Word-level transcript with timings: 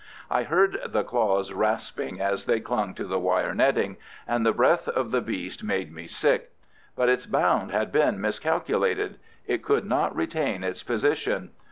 I 0.31 0.41
heard 0.41 0.81
the 0.87 1.03
claws 1.03 1.53
rasping 1.53 2.19
as 2.19 2.47
they 2.47 2.59
clung 2.59 2.95
to 2.95 3.03
the 3.05 3.19
wire 3.19 3.53
netting, 3.53 3.97
and 4.27 4.43
the 4.43 4.51
breath 4.51 4.87
of 4.87 5.11
the 5.11 5.21
beast 5.21 5.63
made 5.63 5.93
me 5.93 6.07
sick. 6.07 6.51
But 6.95 7.07
its 7.07 7.27
bound 7.27 7.69
had 7.69 7.91
been 7.91 8.19
miscalculated. 8.19 9.19
It 9.45 9.61
could 9.61 9.85
not 9.85 10.15
retain 10.15 10.63
its 10.63 10.81
position. 10.81 11.51